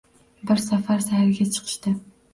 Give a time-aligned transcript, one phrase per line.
[0.51, 1.95] Bir safar sayrga chiqishdi